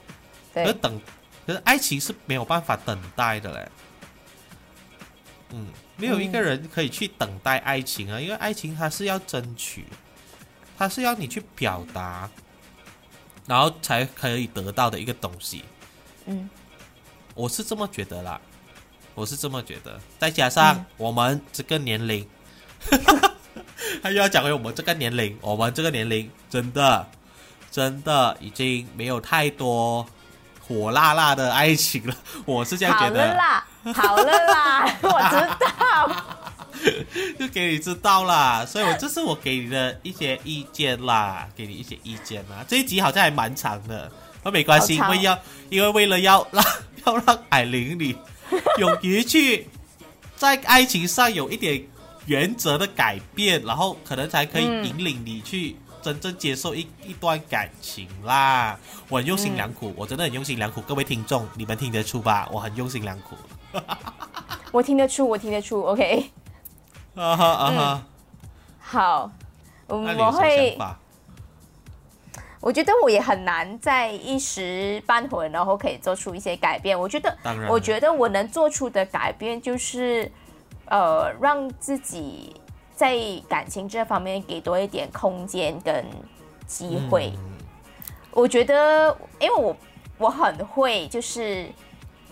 [0.54, 0.64] 对。
[0.64, 1.02] 而等，
[1.48, 3.72] 可是爱情是没有办法等待的嘞。
[5.50, 9.86] 嗯，没有一个人可以去等待爱情啊，因为爱情它是要争取，
[10.78, 12.30] 它是要你去表达，
[13.48, 15.64] 然后才可以得到的一个东西。
[16.28, 16.48] 嗯，
[17.34, 18.40] 我是这么觉得啦，
[19.16, 20.00] 我是这么觉得。
[20.20, 22.30] 再加上我们这个年龄。
[24.02, 27.08] 他又要讲回我们这个年龄，我们这个年龄真的
[27.72, 30.06] 真的已经没有太多
[30.68, 32.16] 火辣辣的爱情了。
[32.46, 33.28] 我是这样觉得。
[33.28, 36.26] 好了啦，好了啦， 我知道，
[37.40, 38.66] 就给你知道啦。
[38.66, 42.66] 所以，我这是我给你的一些意见啦，给你一些意见啦。
[42.68, 44.12] 这一集好像还蛮长的，
[44.44, 45.38] 那没关系，因为要
[45.70, 46.66] 因为为了要让
[47.06, 48.16] 要让矮玲你
[48.80, 49.68] 勇于去
[50.36, 51.86] 在爱情上有一点。
[52.26, 58.80] 原则的改变，然后可能才可以引领你去真正接受一一段感情啦。
[59.10, 60.82] 我很用心良苦，我真的很用心良苦。
[60.82, 62.50] 各位听众，你们听得出吧？
[62.52, 63.36] 我很用心良苦。
[64.72, 65.82] 我听得出，我听得出。
[65.84, 66.32] OK。
[67.14, 68.04] 啊哈啊哈。
[68.80, 69.32] 好，
[69.88, 70.78] 我会。
[72.60, 77.00] 我觉得我也很难在一时半会，然后可以做出一些改变。
[77.00, 77.38] 我觉得，
[77.70, 80.32] 我觉得我能做出的改变就是。
[80.88, 82.56] 呃，让自己
[82.96, 83.18] 在
[83.50, 86.06] 感情这方面给多一点空间跟
[86.68, 87.34] 机会。
[88.32, 89.76] 我觉得，因为我
[90.18, 91.68] 我很会，就是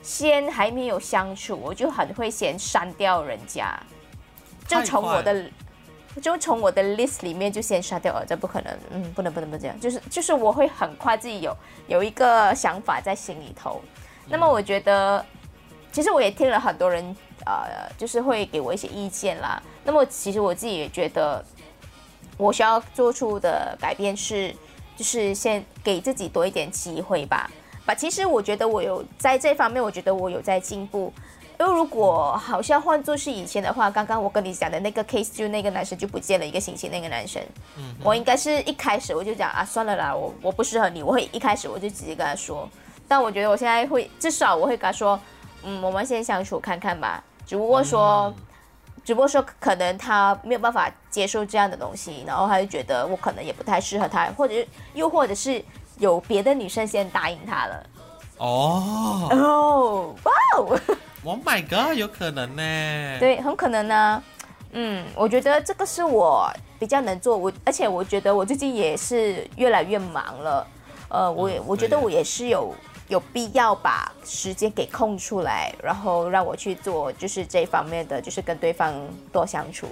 [0.02, 3.78] 先还没有相处，我就很会先删掉人家，
[4.68, 5.46] 就从我的
[6.22, 8.26] 就从我的 list 里面就先删掉了。
[8.26, 11.56] 这不可能，嗯，不能不能不能这样，就是就是我会很快自己有
[11.88, 13.82] 有一个想法在心里头。
[14.28, 15.26] 那么我觉得，
[15.92, 17.16] 其实我也听了很多人。
[17.46, 19.62] 呃，就是会给我一些意见啦。
[19.84, 21.44] 那么其实我自己也觉得，
[22.38, 24.54] 我需要做出的改变是，
[24.96, 27.50] 就是先给自己多一点机会吧。
[27.86, 31.14] 吧，其实我觉得我有在这方面，我觉得我有在进步。
[31.60, 37.42] 因为如果好像换作是以前的话，刚刚我跟你讲的那个 case，就那个男生就不见了一个星期，那个男生，
[37.78, 42.68] 嗯，我应该是一开始我就讲啊，算了啦，我我不适合你，我会一开始我就直接跟他说。
[43.08, 45.18] 但我觉得我现在会，至少我会跟他说，
[45.64, 47.24] 嗯，我们先相处看看吧。
[47.46, 48.34] 只不过说，
[49.04, 54.54] 只不过说，可能他没有办法接受这样的东西，然后他就觉得我可能也不太适合他，或者
[54.94, 55.64] 又或者是
[55.98, 57.86] 有别的女生先答应他了。
[58.38, 60.80] 哦哦，哇哦！
[61.26, 62.62] Oh my god，有可能呢。
[63.20, 64.24] 对，很可能呢。
[64.72, 70.68] 嗯，我觉得这个是我比较能做，我而且我觉得我最近也是越来越忙了。
[71.08, 72.74] 呃，我也我觉得我也是有。
[73.14, 78.92] 有必要把时间给空出来，然后让我去做，就是这方面的，就是跟对方
[79.32, 79.88] 多相处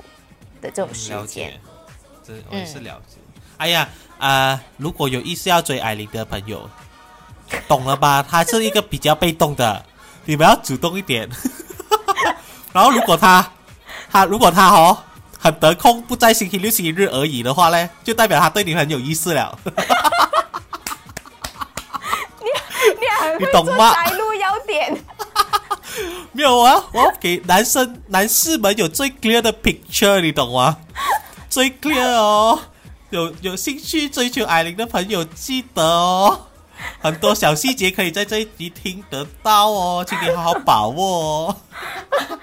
[0.59, 1.53] 的这种时间。
[2.25, 3.17] 这我也是了解。
[3.57, 6.67] 哎呀，啊，如果有意思要追艾琳的朋友，
[7.67, 8.25] 懂了吧？
[8.27, 9.85] 他是一个比较被动的，
[10.25, 11.29] 你们要主动一点。
[12.73, 13.47] 然后如果他
[14.09, 14.97] 他如果他哦
[15.37, 19.59] 很得空，不在星期六、星期日而已的话呢，就代表他对你很有意思了。
[23.39, 24.97] 你懂吗摘录要点。
[26.31, 30.77] 没有啊，我要给男生男士们有最 clear 的 picture，你懂吗？
[31.49, 32.59] 最 clear 哦，
[33.09, 36.47] 有有兴趣追求艾琳的朋友记得哦，
[37.01, 41.57] 很多小细节可以在这一集听得到哦，请你好好把握哦。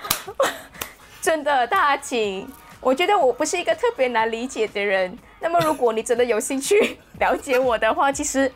[1.23, 2.47] 真的，大请，
[2.81, 5.19] 我觉得我不是一个特别难理解的人。
[5.41, 8.53] 那么，如果你真的有兴趣了解我的话，其实，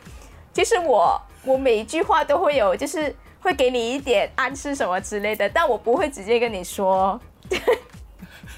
[0.53, 7.19] 其实我我每一句话都会有，就是会给你一点暗示什么之类的，但我不会直接跟你说。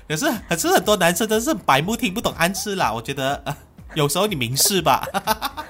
[0.08, 2.94] 可是可是很多男生真是白目，听不懂暗示啦。
[2.94, 3.58] 我觉得、呃、
[3.96, 5.04] 有时候你明示吧。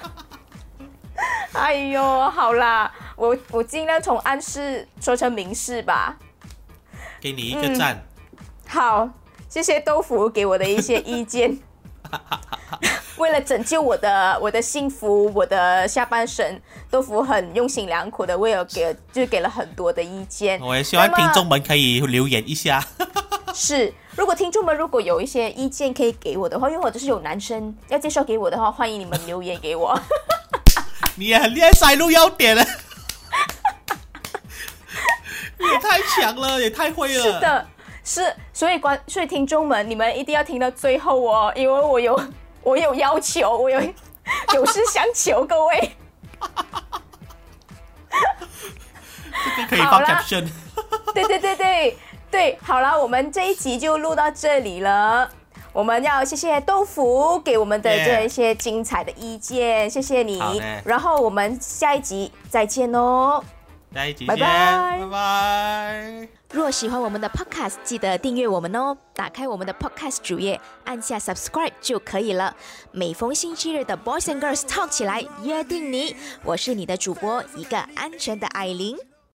[1.52, 6.18] 哎呦，好啦，我我尽量从暗示说成明示吧。
[7.18, 8.04] 给你一个赞。
[8.68, 9.08] 好，
[9.48, 11.58] 谢谢豆腐给我的一些意见。
[13.18, 16.60] 为了拯救我的我的幸福，我的下半身，
[16.90, 20.60] 豆腐很用心良苦的为我给就是给了很多的意见。
[20.60, 22.84] 我也希望听众们可以留言一下。
[23.54, 29.98] 是，如果听众们如果有一些意见可以给我的话，又或者是有男生要介绍给我的话，欢迎你们留言给我。
[31.16, 32.62] 你也很厉害，塞入要点了。
[35.58, 37.22] 你也太强了，也太会了。
[37.22, 37.66] 是的，
[38.04, 42.14] 是，所以观，所以听众们，你们一定要听到最后哦，因为我有
[42.66, 43.80] 我有要求，我有
[44.52, 45.92] 有事相求，各位。
[49.56, 50.48] 这 个可以放好啦 caption。
[51.14, 51.96] 对对对对
[52.28, 55.30] 对，好了，我们这一集就录到这里了。
[55.72, 60.42] 我们要谢谢豆腐给我们的这一些精彩的意见，谢谢你。
[60.84, 63.44] 然后我们下一集再见哦。
[63.96, 66.28] 拜下一集见，拜拜拜。
[66.52, 68.94] 若喜欢我们的 Podcast，记得订阅我们哦。
[69.14, 72.54] 打开我们的 Podcast 主页，按下 Subscribe 就可以了。
[72.92, 78.98] 每逢星期日的 Boys and Girls Talk 起来，约定你，我是你的主播，一个安全的艾琳。